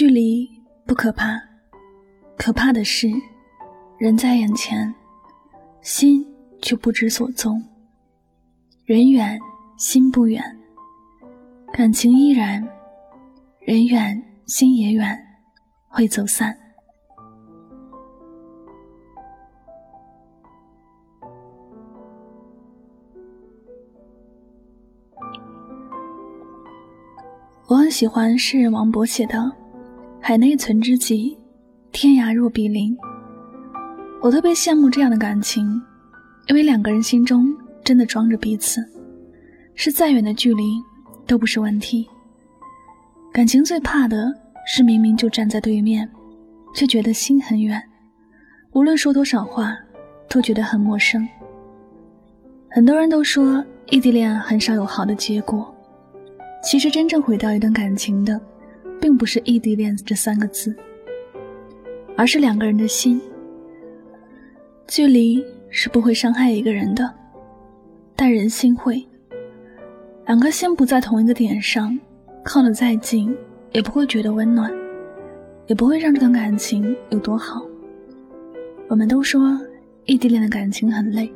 [0.00, 0.48] 距离
[0.86, 1.38] 不可怕，
[2.38, 3.06] 可怕的是
[3.98, 4.94] 人在眼前，
[5.82, 6.26] 心
[6.62, 7.62] 却不知所踪。
[8.86, 9.38] 人远
[9.76, 10.42] 心不远，
[11.70, 12.66] 感情依然，
[13.60, 15.22] 人远心也远，
[15.86, 16.56] 会走散。
[27.68, 29.38] 我很喜欢诗人王勃写的
[30.22, 31.36] 《海内存知己，
[31.92, 32.94] 天涯若比邻》。
[34.20, 35.80] 我特别羡慕这样的感情，
[36.46, 37.52] 因为两个人心中
[37.82, 38.80] 真的装着彼此，
[39.74, 40.78] 是再远的距离
[41.26, 42.06] 都不是问题。
[43.32, 44.32] 感情最怕的
[44.66, 46.08] 是明明就站在对面，
[46.74, 47.82] 却觉得心很远，
[48.72, 49.74] 无论说多少话，
[50.28, 51.26] 都觉得很陌生。
[52.68, 55.74] 很多人都说异地恋很少有好的结果。
[56.62, 58.38] 其实，真正毁掉一段感情的，
[59.00, 60.76] 并不是异地恋这三个字，
[62.16, 63.20] 而是两个人的心。
[64.86, 67.12] 距离是不会伤害一个人的，
[68.14, 69.04] 但人心会。
[70.26, 71.98] 两颗心不在同一个点上，
[72.44, 73.36] 靠得再近，
[73.72, 74.72] 也不会觉得温暖，
[75.66, 77.66] 也不会让这段感情有多好。
[78.88, 79.58] 我们都说，
[80.04, 81.32] 异地恋的感情很累，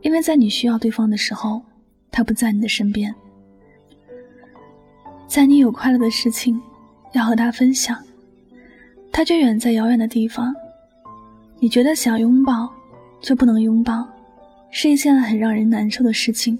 [0.00, 1.62] 因为在你需要对方的时候，
[2.10, 3.14] 他不在你的身边。
[5.26, 6.60] 在你有快乐的事情
[7.12, 7.98] 要和他分享，
[9.10, 10.54] 他却远在遥远的地方。
[11.58, 12.70] 你觉得想拥抱，
[13.20, 14.06] 却不能拥抱，
[14.70, 16.58] 是一件很让人难受的事情。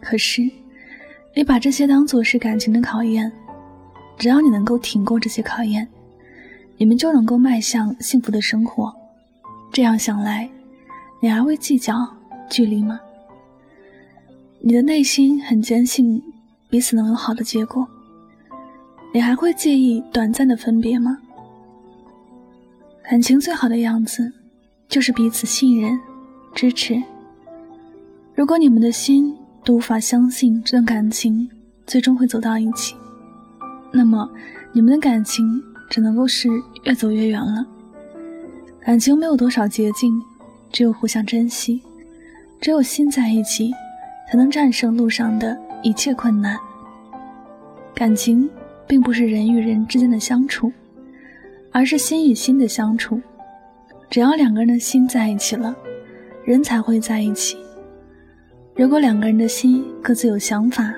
[0.00, 0.48] 可是，
[1.34, 3.30] 你把这些当做是感情的考验，
[4.16, 5.86] 只要你能够挺过这些考验，
[6.76, 8.94] 你们就能够迈向幸福的生活。
[9.72, 10.48] 这样想来，
[11.20, 12.08] 你还会计较
[12.48, 13.00] 距离吗？
[14.60, 16.22] 你的内心很坚信。
[16.74, 17.86] 彼此能有好的结果，
[19.12, 21.16] 你还会介意短暂的分别吗？
[23.08, 24.32] 感情最好的样子，
[24.88, 25.96] 就是彼此信任、
[26.52, 27.00] 支持。
[28.34, 31.48] 如果你们的心都无法相信这段感情
[31.86, 32.96] 最终会走到一起，
[33.92, 34.28] 那么
[34.72, 36.48] 你们的感情只能够是
[36.82, 37.64] 越走越远了。
[38.80, 40.20] 感情没有多少捷径，
[40.72, 41.80] 只有互相珍惜，
[42.60, 43.72] 只有心在一起，
[44.28, 45.56] 才能战胜路上的。
[45.84, 46.58] 一切困难，
[47.94, 48.48] 感情
[48.86, 50.72] 并不是人与人之间的相处，
[51.70, 53.20] 而是心与心的相处。
[54.08, 55.76] 只要两个人的心在一起了，
[56.42, 57.58] 人才会在一起。
[58.74, 60.90] 如果两个人的心各自有想法，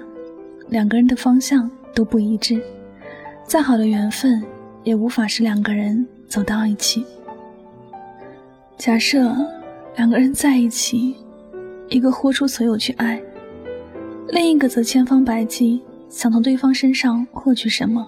[0.68, 2.62] 两个人的方向都不一致，
[3.44, 4.40] 再好的缘分
[4.84, 7.04] 也无法使两个人走到一起。
[8.78, 9.34] 假设
[9.96, 11.16] 两个人在一起，
[11.88, 13.20] 一个豁出所有去爱。
[14.28, 18.06] 另一个则千方百计想从对方身上获取什么。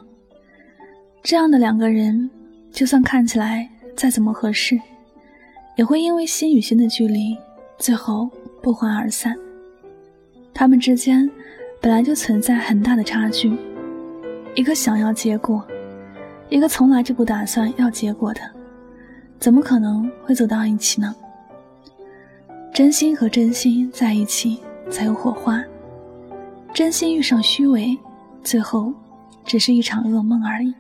[1.23, 2.29] 这样的两个人，
[2.73, 4.79] 就算看起来再怎么合适，
[5.77, 7.37] 也会因为心与心的距离，
[7.79, 8.29] 最后
[8.63, 9.37] 不欢而散。
[10.53, 11.31] 他们之间
[11.81, 13.57] 本来就存在很大的差距，
[14.55, 15.65] 一个想要结果，
[16.49, 18.41] 一个从来就不打算要结果的，
[19.39, 21.15] 怎么可能会走到一起呢？
[22.73, 24.59] 真心和真心在一起，
[24.91, 25.63] 才有火花。
[26.79, 27.99] 真心遇上虚伪，
[28.45, 28.95] 最后
[29.45, 30.73] 只是一场噩梦而已。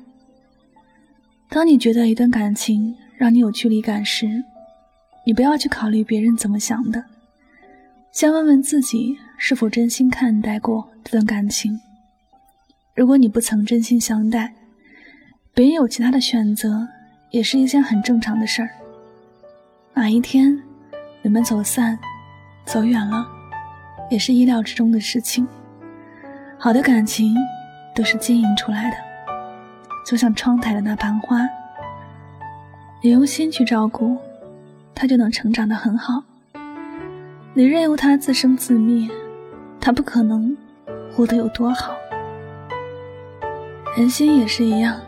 [1.48, 4.40] 当你觉得一段感情让你有距离感时，
[5.26, 7.04] 你不要去考虑别人怎么想的，
[8.12, 11.76] 先问问自己是否真心看待过这段感情。
[12.94, 14.54] 如果你不曾真心相待，
[15.52, 16.86] 别人有其他的选择，
[17.32, 18.70] 也是一件很正常的事儿。
[19.94, 20.62] 哪一天
[21.22, 21.98] 你们走散、
[22.64, 23.26] 走远了，
[24.08, 25.44] 也是意料之中的事情。
[26.60, 27.36] 好的感情
[27.94, 28.96] 都是经营出来的，
[30.04, 31.48] 就像窗台的那盆花，
[33.00, 34.16] 你用心去照顾，
[34.92, 36.20] 它就能成长得很好。
[37.54, 39.08] 你任由它自生自灭，
[39.80, 40.56] 它不可能
[41.14, 41.94] 活得有多好。
[43.96, 45.00] 人心也是一样，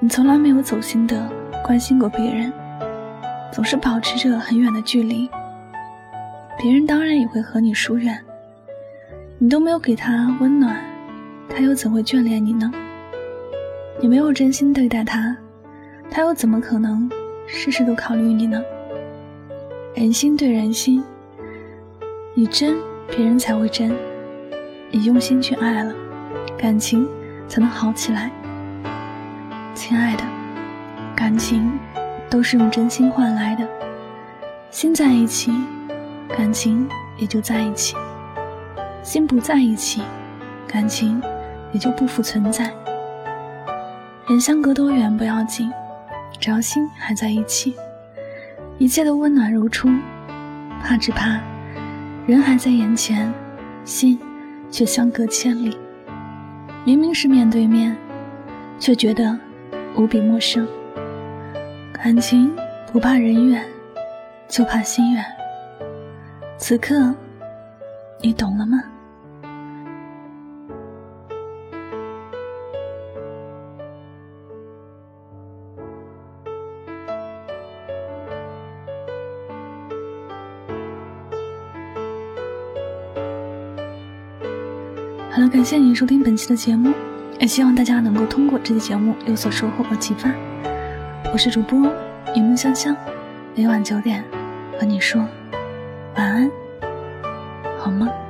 [0.00, 1.30] 你从来没有走心的
[1.64, 2.52] 关心过别人，
[3.52, 5.30] 总是保持着很远的距离，
[6.58, 8.20] 别人当然也会和你疏远。
[9.42, 10.80] 你都没有给他温暖，
[11.48, 12.70] 他又怎会眷恋你呢？
[14.00, 15.36] 你没有真心对待他，
[16.08, 17.10] 他又怎么可能
[17.44, 18.62] 事事都考虑你呢？
[19.96, 21.02] 人心对人心，
[22.34, 22.76] 你真，
[23.08, 23.90] 别人才会真；
[24.92, 25.92] 你用心去爱了，
[26.56, 27.04] 感情
[27.48, 28.30] 才能好起来。
[29.74, 30.22] 亲爱的，
[31.16, 31.68] 感情
[32.30, 33.68] 都是用真心换来的，
[34.70, 35.52] 心在一起，
[36.28, 37.96] 感情也就在一起。
[39.02, 40.02] 心不在一起，
[40.66, 41.20] 感情
[41.72, 42.70] 也就不复存在。
[44.28, 45.70] 人相隔多远不要紧，
[46.38, 47.74] 只要心还在一起，
[48.78, 49.90] 一切都温暖如初。
[50.80, 51.40] 怕只怕
[52.26, 53.32] 人还在眼前，
[53.84, 54.18] 心
[54.70, 55.76] 却相隔千里。
[56.84, 57.96] 明明是面对面，
[58.78, 59.38] 却觉得
[59.96, 60.66] 无比陌生。
[61.92, 62.52] 感情
[62.92, 63.64] 不怕人远，
[64.48, 65.24] 就怕心远。
[66.58, 67.14] 此刻，
[68.24, 68.80] 你懂了吗？
[85.30, 86.92] 好了，感谢您收听本期的节目，
[87.40, 90.30] 也希望大家能够通过这期节目有所收获和启发。
[91.32, 91.92] 我是主播
[92.36, 92.96] 云梦香香，
[93.56, 94.22] 每晚九点
[94.78, 95.20] 和你说
[96.14, 96.50] 晚安，
[97.82, 98.21] 好吗？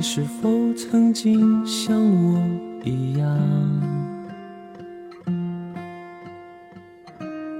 [0.00, 2.40] 你是否曾经像我
[2.82, 3.28] 一样，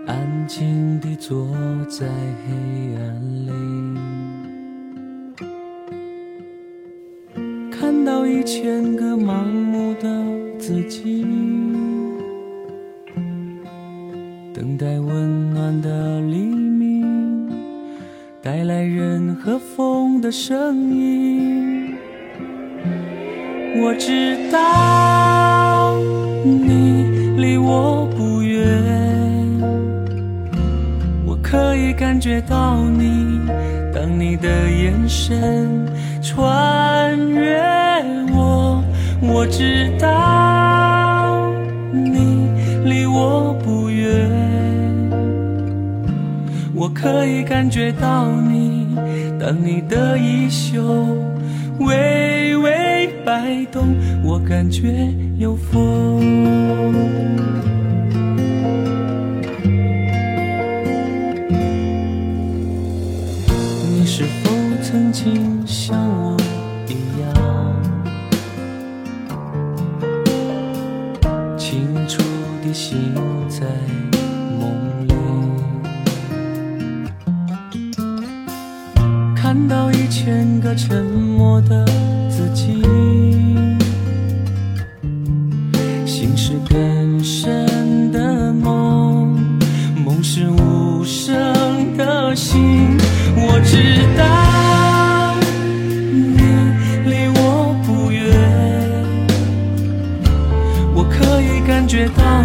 [0.06, 1.46] 安静地坐
[1.86, 3.52] 在黑暗里，
[7.70, 10.08] 看到一千个盲目的
[10.58, 11.26] 自己，
[14.54, 17.50] 等待温暖的黎明，
[18.40, 21.29] 带来人和风的声音。
[23.82, 25.96] 我知道
[26.44, 28.62] 你离我不远，
[31.24, 33.40] 我可以感觉到你，
[33.94, 35.88] 当你的眼神
[36.22, 37.58] 穿越
[38.34, 38.84] 我。
[39.22, 41.50] 我知道
[41.90, 42.48] 你
[42.84, 44.30] 离我不远，
[46.74, 48.86] 我可以感觉到你，
[49.40, 50.82] 当你的衣袖
[51.78, 52.99] 微微。
[53.24, 53.94] 摆动，
[54.24, 56.20] 我感觉有风。
[63.92, 64.50] 你是否
[64.82, 66.36] 曾经像我
[66.88, 67.28] 一样，
[71.58, 72.22] 清楚
[72.64, 72.96] 地醒
[73.48, 73.66] 在
[74.58, 74.72] 梦
[75.06, 75.12] 里，
[79.36, 81.84] 看到一千个沉默的
[82.54, 82.82] 情
[86.06, 89.38] 心是更深的梦，
[90.04, 92.98] 梦是无声的心。
[93.36, 94.24] 我知道
[96.12, 96.42] 你
[97.08, 98.24] 离我不远，
[100.94, 102.39] 我可以感觉到。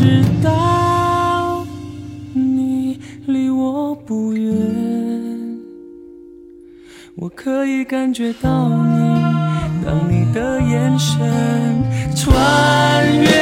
[0.00, 1.62] 直到
[2.32, 4.50] 你离我不远
[7.16, 9.22] 我可以感觉到你
[9.84, 11.20] 当你的眼神
[12.16, 13.39] 穿越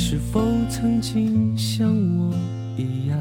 [0.00, 0.40] 是否
[0.70, 2.32] 曾经像我
[2.76, 3.18] 一样，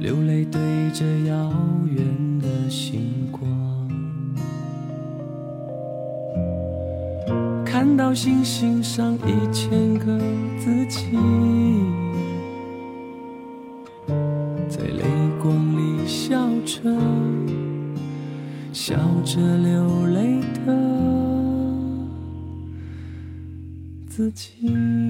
[0.00, 0.60] 流泪对
[0.94, 1.52] 着遥
[1.90, 2.06] 远
[2.40, 3.44] 的星光，
[7.66, 10.16] 看到星星上一千个
[10.58, 11.18] 自己。
[14.68, 15.02] 在泪
[15.42, 16.88] 光里笑着，
[18.72, 20.72] 笑着流泪的
[24.18, 25.07] 自己。